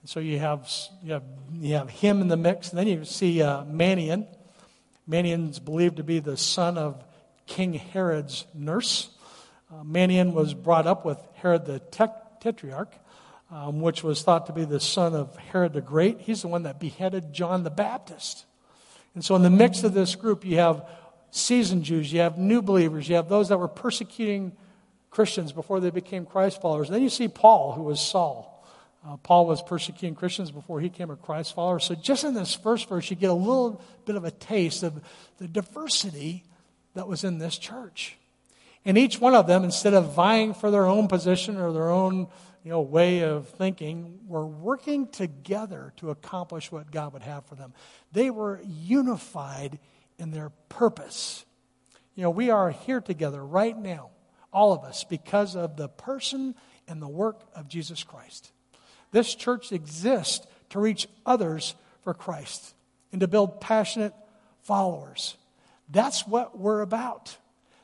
[0.00, 0.70] And so you have,
[1.02, 1.24] you, have,
[1.58, 2.70] you have him in the mix.
[2.70, 4.26] And then you see uh, Manaen.
[5.08, 7.02] Manaen's believed to be the son of
[7.46, 9.10] King Herod's nurse.
[9.72, 11.80] Uh, Manaen was brought up with Herod the
[12.40, 12.92] Tetrarch,
[13.50, 16.20] um, which was thought to be the son of Herod the Great.
[16.20, 18.46] He's the one that beheaded John the Baptist.
[19.14, 20.88] And so, in the mix of this group, you have
[21.30, 24.56] seasoned Jews, you have new believers, you have those that were persecuting
[25.14, 26.88] Christians before they became Christ followers.
[26.88, 28.50] And then you see Paul, who was Saul.
[29.06, 31.78] Uh, Paul was persecuting Christians before he became a Christ follower.
[31.78, 35.00] So, just in this first verse, you get a little bit of a taste of
[35.38, 36.42] the diversity
[36.94, 38.16] that was in this church.
[38.84, 42.28] And each one of them, instead of vying for their own position or their own
[42.64, 47.54] you know, way of thinking, were working together to accomplish what God would have for
[47.54, 47.74] them.
[48.12, 49.78] They were unified
[50.18, 51.44] in their purpose.
[52.14, 54.10] You know, we are here together right now,
[54.54, 56.54] all of us, because of the person
[56.88, 58.50] and the work of Jesus Christ.
[59.10, 62.74] This church exists to reach others for Christ
[63.12, 64.14] and to build passionate
[64.62, 65.36] followers.
[65.90, 67.36] That's what we're about.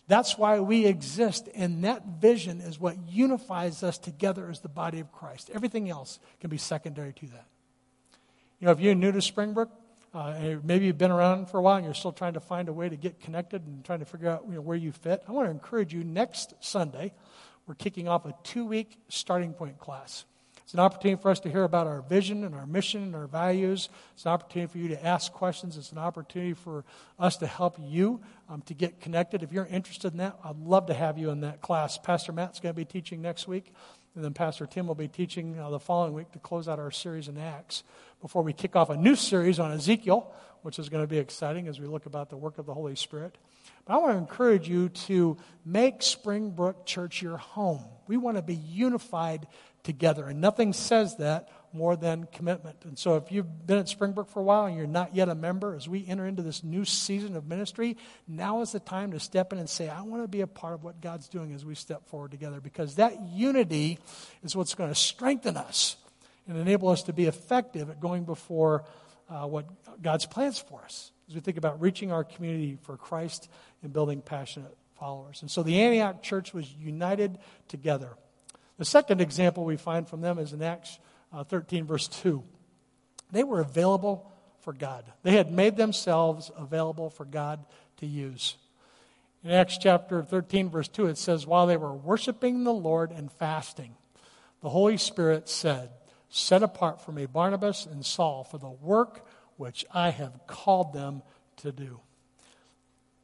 [0.09, 4.98] That's why we exist, and that vision is what unifies us together as the body
[4.98, 5.50] of Christ.
[5.54, 7.46] Everything else can be secondary to that.
[8.59, 9.70] You know, if you're new to Springbrook,
[10.12, 12.73] uh, maybe you've been around for a while and you're still trying to find a
[12.73, 15.33] way to get connected and trying to figure out you know, where you fit, I
[15.33, 17.12] want to encourage you next Sunday,
[17.66, 20.25] we're kicking off a two week starting point class.
[20.64, 23.27] It's an opportunity for us to hear about our vision and our mission and our
[23.27, 23.88] values.
[24.14, 25.77] It's an opportunity for you to ask questions.
[25.77, 26.85] It's an opportunity for
[27.18, 29.42] us to help you um, to get connected.
[29.42, 31.99] If you're interested in that, I'd love to have you in that class.
[31.99, 33.73] Pastor Matt's going to be teaching next week,
[34.14, 36.92] and then Pastor Tim will be teaching uh, the following week to close out our
[36.92, 37.83] series in Acts
[38.20, 41.68] before we kick off a new series on Ezekiel, which is going to be exciting
[41.68, 43.37] as we look about the work of the Holy Spirit.
[43.85, 47.85] But I want to encourage you to make Springbrook Church your home.
[48.06, 49.46] We want to be unified
[49.83, 50.26] together.
[50.26, 52.76] And nothing says that more than commitment.
[52.85, 55.35] And so if you've been at Springbrook for a while and you're not yet a
[55.35, 59.20] member, as we enter into this new season of ministry, now is the time to
[59.20, 61.64] step in and say, I want to be a part of what God's doing as
[61.64, 62.61] we step forward together.
[62.61, 63.98] Because that unity
[64.42, 65.96] is what's going to strengthen us
[66.48, 68.85] and enable us to be effective at going before
[69.29, 69.66] uh, what
[70.03, 73.48] God's plans for us as we think about reaching our community for Christ
[73.83, 75.42] and building passionate followers.
[75.42, 78.11] And so the Antioch church was united together.
[78.79, 80.98] The second example we find from them is in Acts
[81.33, 82.42] uh, 13, verse 2.
[83.31, 87.64] They were available for God, they had made themselves available for God
[87.96, 88.57] to use.
[89.42, 93.33] In Acts chapter 13, verse 2, it says, While they were worshiping the Lord and
[93.33, 93.94] fasting,
[94.61, 95.88] the Holy Spirit said,
[96.31, 101.23] Set apart for me Barnabas and Saul for the work which I have called them
[101.59, 102.01] to do.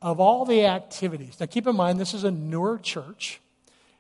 [0.03, 3.41] Of all the activities, now keep in mind, this is a newer church.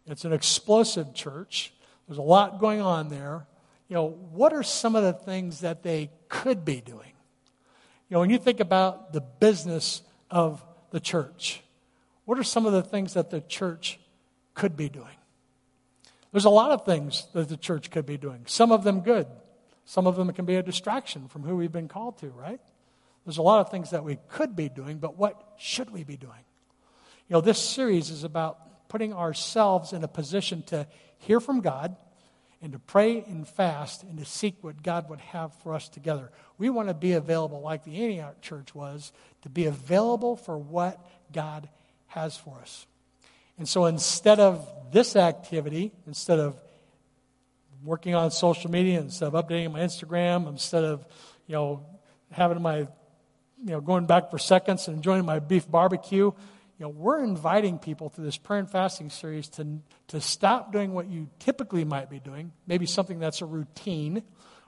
[0.07, 1.73] It's an explosive church.
[2.07, 3.47] There's a lot going on there
[3.88, 7.12] you know, what are some of the things that they could be doing?
[8.09, 11.62] You know, when you think about the business of the church,
[12.25, 14.01] what are some of the things that the church
[14.55, 15.15] could be doing?
[16.37, 19.27] There's a lot of things that the church could be doing, some of them good.
[19.87, 22.61] Some of them can be a distraction from who we've been called to, right?
[23.25, 26.18] There's a lot of things that we could be doing, but what should we be
[26.18, 26.44] doing?
[27.27, 30.87] You know, this series is about putting ourselves in a position to
[31.20, 31.96] hear from God
[32.61, 36.31] and to pray and fast and to seek what God would have for us together.
[36.59, 41.01] We want to be available, like the Antioch church was, to be available for what
[41.33, 41.70] God
[42.09, 42.87] has for us.
[43.59, 46.57] And so instead of this activity, instead of
[47.85, 51.07] working on social media, instead of updating my Instagram, instead of,
[51.47, 51.87] you know,
[52.31, 52.88] having my, you
[53.64, 56.33] know, going back for seconds and enjoying my beef barbecue,
[56.79, 60.92] you know, we're inviting people through this prayer and fasting series to, to stop doing
[60.92, 64.23] what you typically might be doing, maybe something that's a routine,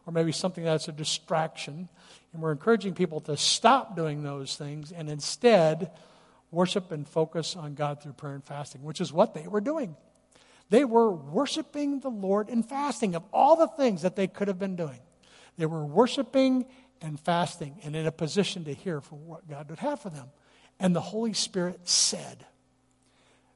[0.06, 1.88] or maybe something that's a distraction.
[2.32, 5.90] And we're encouraging people to stop doing those things and instead
[6.50, 9.96] worship and focus on God through prayer and fasting, which is what they were doing.
[10.70, 14.58] They were worshiping the Lord and fasting of all the things that they could have
[14.58, 14.98] been doing.
[15.56, 16.66] They were worshiping
[17.00, 20.28] and fasting and in a position to hear from what God would have for them.
[20.78, 22.44] And the Holy Spirit said.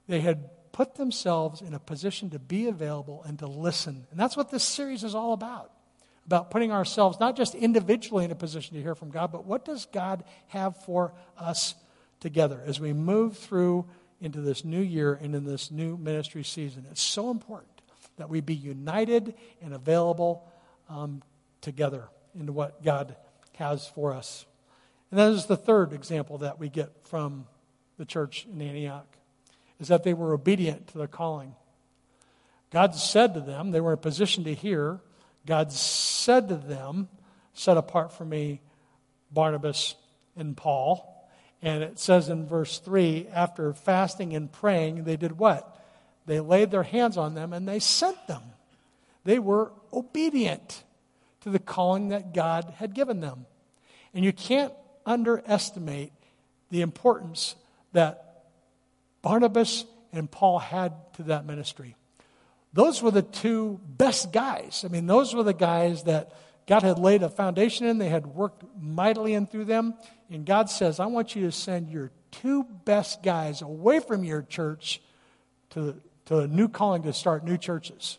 [0.09, 4.07] They had put themselves in a position to be available and to listen.
[4.11, 5.71] And that's what this series is all about
[6.27, 9.65] about putting ourselves not just individually in a position to hear from God, but what
[9.65, 11.75] does God have for us
[12.23, 13.85] together as we move through
[14.21, 16.87] into this new year and in this new ministry season?
[16.91, 17.83] It's so important
[18.17, 20.49] that we be united and available
[20.89, 21.23] um,
[21.61, 22.09] together
[22.39, 23.17] into what God
[23.57, 24.47] has for us.
[25.11, 27.47] And that is the third example that we get from
[27.99, 29.07] the church in Antioch,
[29.79, 31.55] is that they were obedient to the calling.
[32.71, 35.01] God said to them, they were in a position to hear,
[35.45, 37.09] God said to them,
[37.53, 38.63] set apart for me
[39.31, 39.95] Barnabas
[40.37, 41.09] and Paul.
[41.63, 45.81] And it says in verse 3 after fasting and praying, they did what?
[46.27, 48.43] They laid their hands on them and they sent them.
[49.25, 50.83] They were obedient
[51.43, 53.47] to the calling that God had given them.
[54.15, 54.73] And you can't
[55.07, 56.13] underestimate
[56.71, 57.55] the importance
[57.93, 58.47] that
[59.23, 61.97] Barnabas and Paul had to that ministry.
[62.73, 64.83] Those were the two best guys.
[64.85, 66.33] I mean, those were the guys that
[66.67, 69.95] God had laid a foundation in, they had worked mightily in through them.
[70.31, 74.43] And God says, I want you to send your two best guys away from your
[74.43, 75.03] church
[75.71, 78.19] to, to a new calling to start new churches.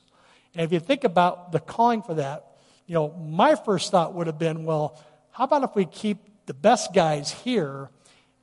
[0.54, 4.28] And if you think about the calling for that, you know, my first thought would
[4.28, 5.02] have been, well,
[5.32, 7.90] how about if we keep the best guys here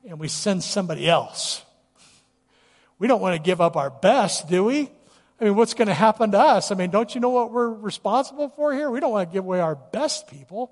[0.06, 1.62] and we send somebody else.
[2.98, 4.90] We don't want to give up our best, do we?
[5.40, 6.70] I mean, what's going to happen to us?
[6.70, 8.90] I mean, don't you know what we're responsible for here?
[8.90, 10.70] We don't want to give away our best people.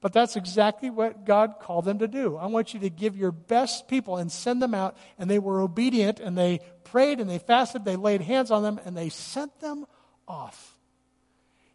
[0.00, 2.36] But that's exactly what God called them to do.
[2.36, 4.96] I want you to give your best people and send them out.
[5.18, 7.84] And they were obedient and they prayed and they fasted.
[7.84, 9.84] They laid hands on them and they sent them
[10.26, 10.78] off.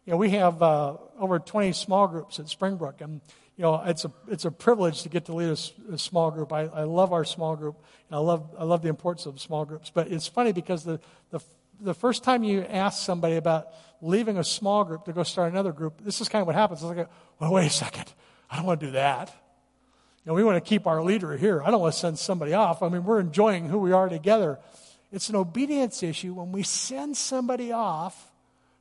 [0.04, 3.00] You know, we have uh, over 20 small groups at Springbrook.
[3.00, 3.20] And
[3.56, 6.52] you know, it's a, it's a privilege to get to lead a, a small group.
[6.52, 7.76] I, I love our small group.
[8.08, 9.90] And I love, I love the importance of small groups.
[9.94, 11.40] But it's funny because the, the,
[11.80, 13.68] the first time you ask somebody about
[14.00, 16.82] leaving a small group to go start another group, this is kind of what happens.
[16.82, 17.08] It's like,
[17.38, 18.12] well, wait a second.
[18.50, 19.28] I don't want to do that.
[20.24, 21.62] You know, we want to keep our leader here.
[21.62, 22.82] I don't want to send somebody off.
[22.82, 24.58] I mean, we're enjoying who we are together.
[25.12, 28.32] It's an obedience issue when we send somebody off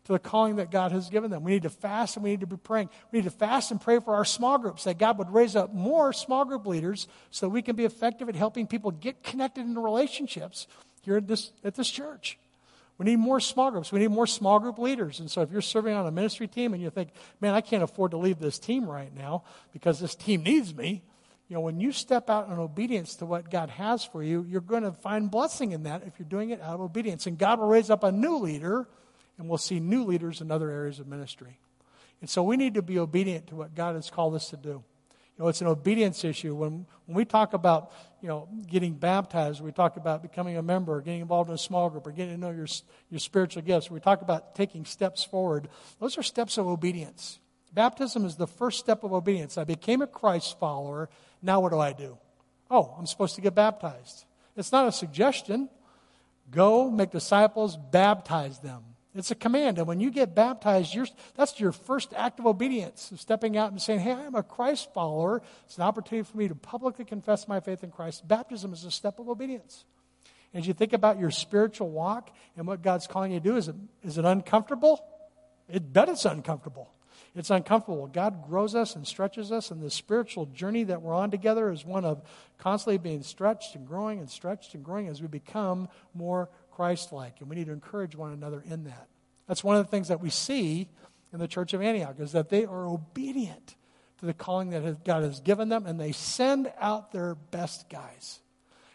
[0.05, 1.43] to the calling that God has given them.
[1.43, 2.89] We need to fast and we need to be praying.
[3.12, 5.73] We need to fast and pray for our small groups, that God would raise up
[5.73, 9.81] more small group leaders so we can be effective at helping people get connected into
[9.81, 10.67] relationships
[11.01, 12.38] here at this, at this church.
[12.97, 13.91] We need more small groups.
[13.91, 15.19] We need more small group leaders.
[15.19, 17.10] And so if you're serving on a ministry team and you think,
[17.41, 21.03] man, I can't afford to leave this team right now because this team needs me,
[21.47, 24.62] you know, when you step out in obedience to what God has for you, you're
[24.62, 27.27] going to find blessing in that if you're doing it out of obedience.
[27.27, 28.88] And God will raise up a new leader,
[29.38, 31.60] and we'll see new leaders in other areas of ministry.
[32.21, 34.69] And so we need to be obedient to what God has called us to do.
[35.38, 36.55] You know, it's an obedience issue.
[36.55, 37.91] When, when we talk about,
[38.26, 41.92] you know, getting baptized, we talk about becoming a member, getting involved in a small
[41.92, 42.66] group, or getting to know your,
[43.12, 43.92] your spiritual gifts.
[43.92, 45.70] We talk about taking steps forward.
[46.00, 47.38] Those are steps of obedience.
[47.72, 49.60] Baptism is the first step of obedience.
[49.60, 51.08] I became a Christ follower.
[51.44, 52.18] Now what do I do?
[52.72, 54.26] Oh, I'm supposed to get baptized.
[54.58, 55.70] It's not a suggestion.
[56.50, 58.82] Go, make disciples, baptize them.
[59.15, 59.78] It's a command.
[59.78, 60.97] And when you get baptized,
[61.36, 64.93] that's your first act of obedience, of stepping out and saying, Hey, I'm a Christ
[64.93, 65.41] follower.
[65.65, 68.28] It's an opportunity for me to publicly confess my faith in Christ.
[68.28, 69.86] Baptism is a step of obedience.
[70.54, 73.67] As you think about your spiritual walk and what God's calling you to do, is
[73.67, 75.04] it, is it uncomfortable?
[75.69, 76.89] It bet it's uncomfortable.
[77.36, 78.08] It's uncomfortable.
[78.08, 81.84] God grows us and stretches us, and the spiritual journey that we're on together is
[81.84, 82.21] one of
[82.58, 87.40] constantly being stretched and growing and stretched and growing as we become more Christ like.
[87.40, 89.08] And we need to encourage one another in that.
[89.48, 90.90] That's one of the things that we see
[91.32, 93.76] in the church of Antioch is that they are obedient
[94.20, 98.40] to the calling that God has given them and they send out their best guys.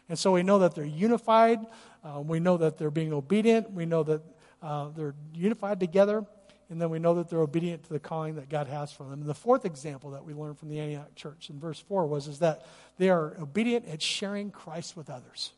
[0.09, 1.61] And so we know that they're unified.
[2.03, 3.71] Uh, we know that they're being obedient.
[3.71, 4.23] We know that
[4.63, 6.25] uh, they're unified together.
[6.69, 9.21] And then we know that they're obedient to the calling that God has for them.
[9.21, 12.29] And the fourth example that we learned from the Antioch church in verse 4 was
[12.29, 12.65] is that
[12.97, 15.53] they are obedient at sharing Christ with others.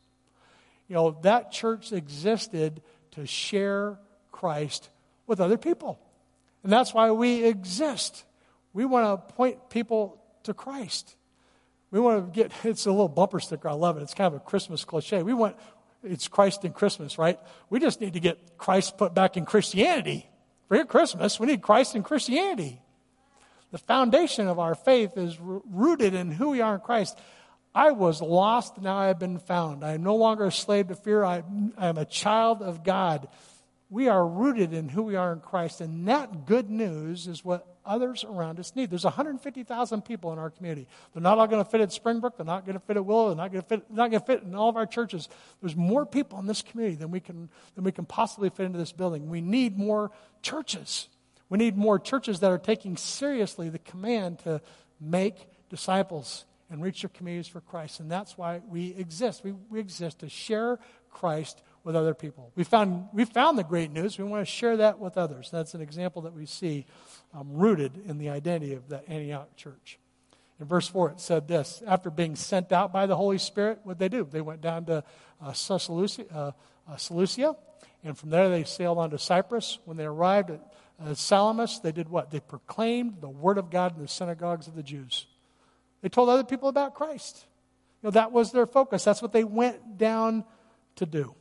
[0.89, 3.99] You know, that church existed to share
[4.31, 4.91] Christ
[5.27, 5.99] with other people.
[6.63, 8.25] And that's why we exist.
[8.73, 11.17] We want to point people to Christ.
[11.91, 13.69] We want to get, it's a little bumper sticker.
[13.69, 14.03] I love it.
[14.03, 15.23] It's kind of a Christmas cliche.
[15.23, 15.57] We want,
[16.03, 17.39] it's Christ in Christmas, right?
[17.71, 20.29] We just need to get Christ put back in Christianity.
[20.69, 21.39] Forget Christmas.
[21.39, 22.81] We need Christ in Christianity.
[23.73, 27.19] The foundation of our faith is rooted in who we are in Christ.
[27.75, 29.83] I was lost, now I have been found.
[29.83, 31.25] I am no longer a slave to fear.
[31.25, 31.43] I,
[31.79, 33.29] I am a child of God.
[33.89, 37.67] We are rooted in who we are in Christ, and that good news is what
[37.85, 38.91] others around us need.
[38.91, 40.87] There's 150,000 people in our community.
[41.13, 42.37] They're not all going to fit at Springbrook.
[42.37, 43.29] They're not going to fit at Willow.
[43.29, 43.91] They're not going to fit.
[43.91, 45.29] Not going to fit in all of our churches.
[45.61, 48.79] There's more people in this community than we can than we can possibly fit into
[48.79, 49.29] this building.
[49.29, 50.11] We need more
[50.43, 51.09] churches.
[51.49, 54.63] We need more churches that are taking seriously the command to
[55.01, 55.37] make
[55.69, 58.01] disciples and reach your communities for Christ.
[58.01, 59.45] And that's why we exist.
[59.45, 60.79] We, we exist to share
[61.11, 62.51] Christ with other people.
[62.55, 64.17] We found, we found the great news.
[64.17, 65.51] We want to share that with others.
[65.51, 66.87] That's an example that we see
[67.35, 69.99] um, rooted in the identity of the Antioch church.
[70.61, 73.99] In verse 4, it said this After being sent out by the Holy Spirit, what
[73.99, 74.27] they do?
[74.31, 75.05] They went down to
[75.43, 76.53] uh, Seleucia, uh,
[76.89, 77.55] uh, Seleucia,
[78.03, 79.79] and from there they sailed on to Cyprus.
[79.85, 82.31] When they arrived at uh, Salamis, they did what?
[82.31, 85.27] They proclaimed the word of God in the synagogues of the Jews.
[86.03, 87.47] They told other people about Christ.
[88.03, 89.05] You know, that was their focus.
[89.05, 90.45] That's what they went down
[90.97, 91.35] to do.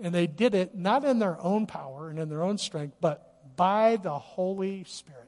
[0.00, 3.56] And they did it not in their own power and in their own strength, but
[3.56, 5.24] by the Holy Spirit.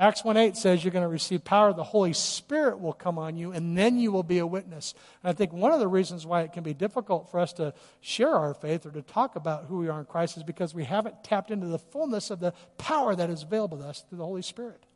[0.00, 1.74] Acts 1 8 says you're going to receive power.
[1.74, 4.94] The Holy Spirit will come on you, and then you will be a witness.
[5.22, 7.74] And I think one of the reasons why it can be difficult for us to
[8.00, 10.84] share our faith or to talk about who we are in Christ is because we
[10.84, 14.24] haven't tapped into the fullness of the power that is available to us through the
[14.24, 14.86] Holy Spirit.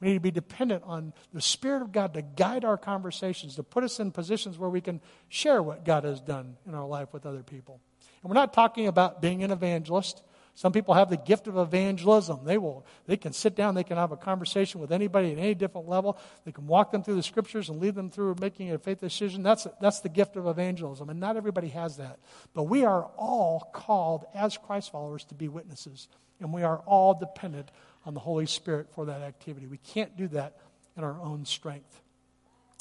[0.00, 3.62] We need to be dependent on the Spirit of God to guide our conversations, to
[3.62, 7.12] put us in positions where we can share what God has done in our life
[7.12, 7.80] with other people.
[8.22, 10.22] And we're not talking about being an evangelist.
[10.56, 12.44] Some people have the gift of evangelism.
[12.44, 15.54] They will they can sit down, they can have a conversation with anybody at any
[15.54, 16.16] different level.
[16.44, 19.42] They can walk them through the scriptures and lead them through making a faith decision.
[19.42, 21.10] That's that's the gift of evangelism.
[21.10, 22.20] And not everybody has that.
[22.54, 26.08] But we are all called as Christ followers to be witnesses.
[26.40, 27.70] And we are all dependent
[28.04, 29.66] on the Holy Spirit for that activity.
[29.66, 30.56] We can't do that
[30.96, 32.00] in our own strength.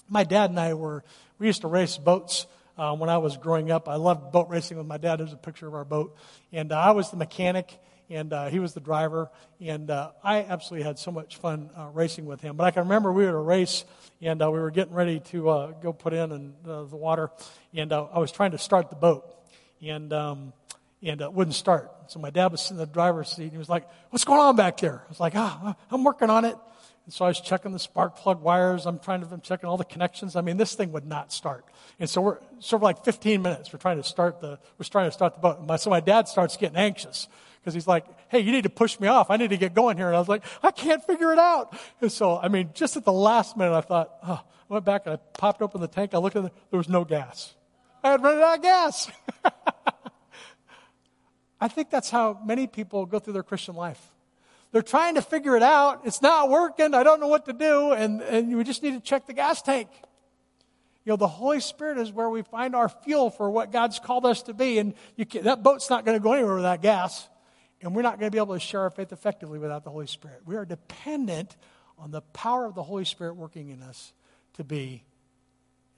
[0.10, 1.04] My dad and I were,
[1.40, 2.46] we used to race boats
[2.78, 3.88] uh, when I was growing up.
[3.88, 5.20] I loved boat racing with my dad.
[5.20, 6.16] There's a picture of our boat.
[6.52, 9.32] And uh, I was the mechanic, and uh, he was the driver.
[9.62, 12.58] And uh, I absolutely had so much fun uh, racing with him.
[12.58, 13.86] But I can remember we were at a race,
[14.22, 17.30] and uh, we were getting ready to go put in, in the water.
[17.74, 19.26] And I was trying to start the boat.
[19.82, 20.54] And um,
[21.04, 21.92] and it wouldn't start.
[22.08, 24.56] So my dad was in the driver's seat and he was like, What's going on
[24.56, 25.04] back there?
[25.06, 26.56] I was like, Ah, I'm working on it.
[27.06, 28.86] And so I was checking the spark plug wires.
[28.86, 30.38] I'm trying to, I'm checking all the connections.
[30.38, 31.66] I mean, this thing would not start.
[32.00, 33.74] And so we're sort of like 15 minutes.
[33.74, 35.80] We're trying to start the, we're trying to start the boat.
[35.82, 37.28] So my dad starts getting anxious
[37.60, 39.30] because he's like, Hey, you need to push me off.
[39.30, 40.08] I need to get going here.
[40.08, 41.78] And I was like, I can't figure it out.
[42.00, 45.06] And so, I mean, just at the last minute, I thought, oh, I went back
[45.06, 46.14] and I popped open the tank.
[46.14, 46.54] I looked at it.
[46.72, 47.54] There was no gas.
[48.02, 49.12] I had run out of gas.
[51.64, 54.12] I think that's how many people go through their Christian life.
[54.74, 56.02] They're trying to figure it out.
[56.04, 56.94] It's not working.
[56.94, 57.94] I don't know what to do.
[57.94, 59.88] And, and we just need to check the gas tank.
[61.06, 64.26] You know, the Holy Spirit is where we find our fuel for what God's called
[64.26, 64.78] us to be.
[64.78, 64.94] And
[65.30, 67.30] can, that boat's not going to go anywhere without gas.
[67.82, 70.08] And we're not going to be able to share our faith effectively without the Holy
[70.08, 70.42] Spirit.
[70.46, 71.56] We are dependent
[71.98, 74.12] on the power of the Holy Spirit working in us
[74.56, 75.06] to be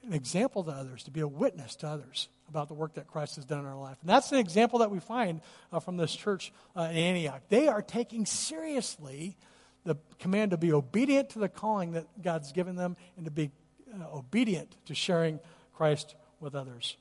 [0.06, 3.38] an example to others, to be a witness to others about the work that Christ
[3.38, 3.97] has done in our life.
[4.01, 5.41] And that's an example that we find
[5.72, 7.41] uh, from this church uh, in Antioch.
[7.49, 9.36] They are taking seriously
[9.84, 13.51] the command to be obedient to the calling that God's given them and to be
[13.93, 15.39] uh, obedient to sharing
[15.74, 16.97] Christ with others.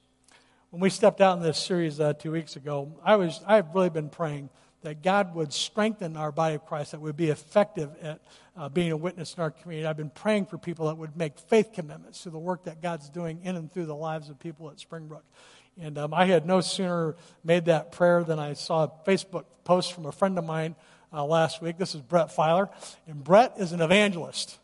[0.70, 3.90] When we stepped out in this series uh, two weeks ago, I was I've really
[3.90, 4.50] been praying
[4.84, 8.20] that God would strengthen our body of Christ, that would be effective at
[8.54, 9.86] uh, being a witness in our community.
[9.86, 13.08] I've been praying for people that would make faith commitments to the work that God's
[13.08, 15.24] doing in and through the lives of people at Springbrook.
[15.80, 19.94] And um, I had no sooner made that prayer than I saw a Facebook post
[19.94, 20.76] from a friend of mine
[21.12, 21.78] uh, last week.
[21.78, 22.68] This is Brett Filer.
[23.08, 24.58] And Brett is an evangelist.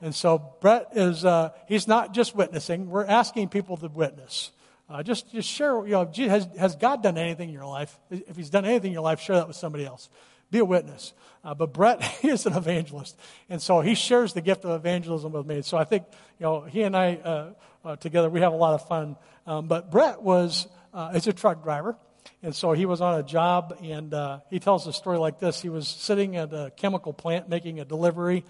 [0.00, 4.52] And so Brett is, uh, he's not just witnessing, we're asking people to witness.
[4.88, 7.98] Uh, just, just share, you know, has, has God done anything in your life?
[8.10, 10.08] If He's done anything in your life, share that with somebody else.
[10.50, 11.12] Be a witness.
[11.42, 13.18] Uh, but Brett is an evangelist.
[13.48, 15.62] And so he shares the gift of evangelism with me.
[15.62, 16.04] So I think,
[16.38, 17.52] you know, he and I uh,
[17.84, 19.16] uh together, we have a lot of fun.
[19.46, 21.96] Um, but Brett was, uh, is a truck driver.
[22.42, 25.60] And so he was on a job, and uh, he tells a story like this.
[25.60, 28.44] He was sitting at a chemical plant making a delivery.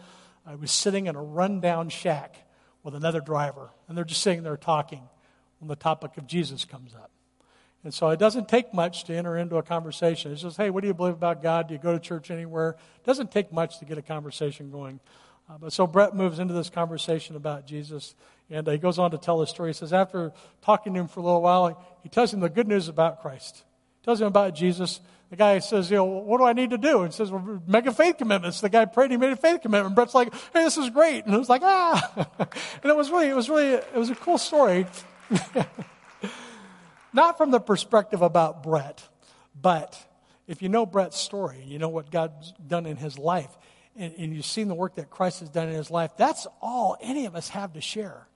[0.47, 2.37] I was sitting in a rundown shack
[2.83, 5.03] with another driver, and they're just sitting there talking
[5.59, 7.11] when the topic of Jesus comes up.
[7.85, 10.33] And so it doesn't take much to enter into a conversation.
[10.33, 11.69] It's just, hey, what do you believe about God?
[11.69, 12.71] Do you go to church anywhere?
[12.71, 14.99] It doesn't take much to get a conversation going.
[15.49, 18.17] Uh, but so Brett moves into this conversation about Jesus,
[18.51, 19.69] and uh, he goes on to tell the story.
[19.69, 20.33] He says, after
[20.63, 23.63] talking to him for a little while, he tells him the good news about Christ.
[24.01, 25.01] He tells him about Jesus.
[25.31, 27.03] The guy says, you know, what do I need to do?
[27.03, 28.55] And he says, well, make a faith commitment.
[28.55, 29.95] So the guy prayed, he made a faith commitment.
[29.95, 31.25] Brett's like, hey, this is great.
[31.25, 32.29] And it was like, ah.
[32.39, 34.87] and it was really, it was really, it was a cool story.
[37.13, 39.03] Not from the perspective about Brett,
[39.61, 39.99] but
[40.47, 43.51] if you know Brett's story and you know what God's done in his life,
[43.97, 46.97] and, and you've seen the work that Christ has done in his life, that's all
[47.01, 48.27] any of us have to share.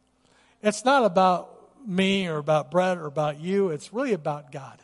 [0.62, 4.80] It's not about me or about Brett or about you, it's really about God.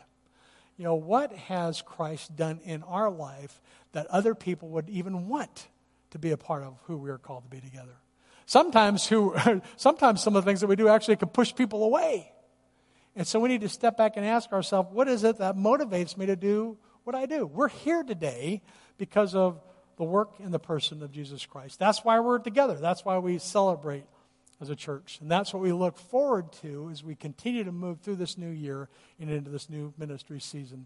[0.77, 3.61] You know, what has Christ done in our life
[3.93, 5.67] that other people would even want
[6.11, 7.97] to be a part of who we are called to be together?
[8.47, 9.35] Sometimes, who,
[9.75, 12.31] sometimes some of the things that we do actually can push people away.
[13.15, 16.17] And so we need to step back and ask ourselves, what is it that motivates
[16.17, 17.45] me to do what I do?
[17.45, 18.61] We're here today
[18.97, 19.59] because of
[19.97, 21.77] the work and the person of Jesus Christ.
[21.77, 22.75] That's why we're together.
[22.75, 24.05] That's why we celebrate
[24.61, 25.17] as a church.
[25.21, 28.49] And that's what we look forward to as we continue to move through this new
[28.49, 28.87] year
[29.19, 30.85] and into this new ministry season.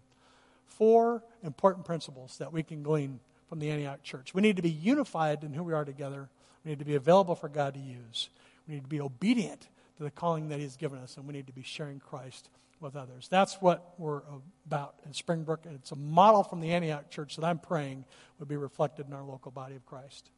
[0.66, 4.34] Four important principles that we can glean from the Antioch church.
[4.34, 6.28] We need to be unified in who we are together.
[6.64, 8.30] We need to be available for God to use.
[8.66, 11.46] We need to be obedient to the calling that He's given us, and we need
[11.46, 12.48] to be sharing Christ
[12.80, 13.28] with others.
[13.28, 14.22] That's what we're
[14.66, 18.04] about in Springbrook, and it's a model from the Antioch church that I'm praying
[18.38, 20.30] would be reflected in our local body of Christ.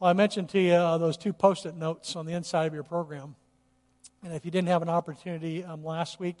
[0.00, 2.74] Well, I mentioned to you uh, those two post it notes on the inside of
[2.74, 3.36] your program.
[4.24, 6.38] And if you didn't have an opportunity um, last week,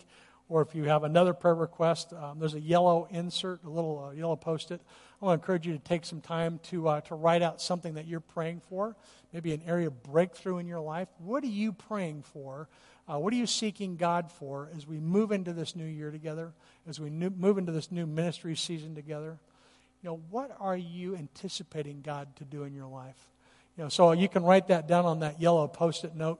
[0.48, 4.12] or if you have another prayer request, um, there's a yellow insert, a little uh,
[4.12, 4.80] yellow post it.
[5.24, 7.94] I want to encourage you to take some time to, uh, to write out something
[7.94, 8.94] that you're praying for,
[9.32, 11.08] maybe an area of breakthrough in your life.
[11.16, 12.68] What are you praying for?
[13.08, 16.52] Uh, what are you seeking God for as we move into this new year together,
[16.86, 19.38] as we new, move into this new ministry season together?
[20.02, 23.30] You know, what are you anticipating God to do in your life?
[23.78, 26.38] You know, so you can write that down on that yellow post-it note.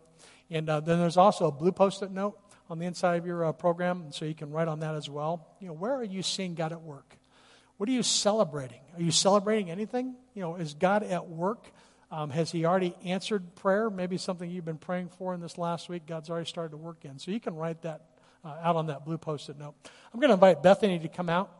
[0.50, 3.52] And uh, then there's also a blue post-it note on the inside of your uh,
[3.52, 5.46] program, so you can write on that as well.
[5.58, 7.16] You know, where are you seeing God at work?
[7.76, 8.80] What are you celebrating?
[8.96, 10.14] Are you celebrating anything?
[10.34, 11.66] You know, is God at work?
[12.10, 13.90] Um, has He already answered prayer?
[13.90, 17.04] Maybe something you've been praying for in this last week, God's already started to work
[17.04, 17.18] in.
[17.18, 18.02] So you can write that
[18.44, 19.74] uh, out on that blue post it note.
[20.12, 21.50] I'm going to invite Bethany to come out,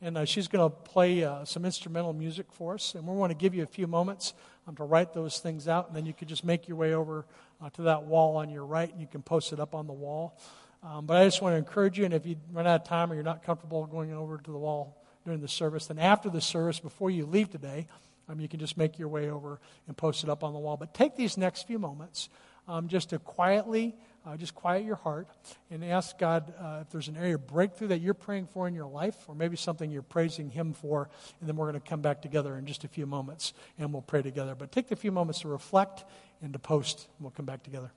[0.00, 2.94] and uh, she's going to play uh, some instrumental music for us.
[2.94, 4.34] And we want to give you a few moments
[4.68, 7.26] um, to write those things out, and then you could just make your way over
[7.60, 9.92] uh, to that wall on your right, and you can post it up on the
[9.92, 10.38] wall.
[10.84, 13.10] Um, but I just want to encourage you, and if you run out of time
[13.10, 16.40] or you're not comfortable going over to the wall during the service, then after the
[16.40, 17.86] service, before you leave today,
[18.28, 20.76] um, you can just make your way over and post it up on the wall.
[20.76, 22.28] But take these next few moments
[22.68, 25.28] um, just to quietly, uh, just quiet your heart
[25.70, 28.74] and ask God uh, if there's an area of breakthrough that you're praying for in
[28.74, 31.10] your life, or maybe something you're praising Him for.
[31.40, 34.02] And then we're going to come back together in just a few moments and we'll
[34.02, 34.54] pray together.
[34.54, 36.04] But take the few moments to reflect
[36.40, 37.90] and to post, and we'll come back together.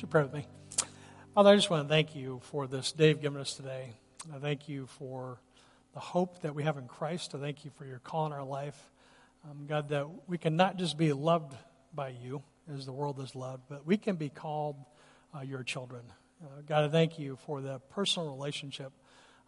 [0.00, 0.46] Would you pray with me?
[1.34, 3.92] Father, I just want to thank you for this day you've given us today.
[4.34, 5.42] I thank you for
[5.92, 7.34] the hope that we have in Christ.
[7.34, 8.90] I thank you for your call in our life.
[9.44, 11.54] Um, God, that we can not just be loved
[11.94, 12.42] by you
[12.74, 14.76] as the world is loved, but we can be called
[15.36, 16.00] uh, your children.
[16.42, 18.92] Uh, God, I thank you for the personal relationship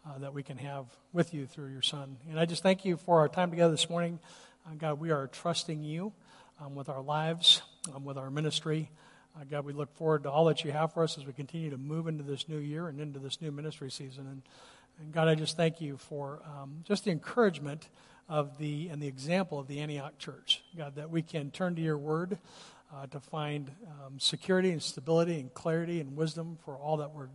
[0.06, 0.84] uh, that we can have
[1.14, 2.18] with you through your Son.
[2.28, 4.18] And I just thank you for our time together this morning.
[4.66, 6.12] Uh, God, we are trusting you
[6.60, 7.62] um, with our lives,
[7.96, 8.90] um, with our ministry.
[9.34, 11.70] Uh, God, we look forward to all that you have for us as we continue
[11.70, 14.26] to move into this new year and into this new ministry season.
[14.26, 14.42] And,
[15.00, 17.88] and God, I just thank you for um, just the encouragement
[18.28, 20.62] of the and the example of the Antioch church.
[20.76, 22.38] God, that we can turn to your word
[22.94, 23.70] uh, to find
[24.04, 27.28] um, security and stability and clarity and wisdom for all that we're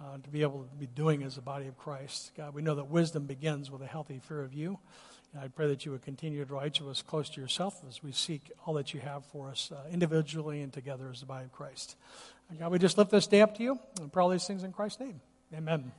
[0.00, 2.32] uh, to be able to be doing as a body of Christ.
[2.36, 4.78] God, we know that wisdom begins with a healthy fear of you.
[5.40, 8.02] I pray that you would continue to draw each of us close to yourself as
[8.02, 11.44] we seek all that you have for us uh, individually and together as the body
[11.44, 11.96] of Christ.
[12.50, 14.62] And God, we just lift this day up to you and pray all these things
[14.62, 15.20] in Christ's name.
[15.54, 15.92] Amen.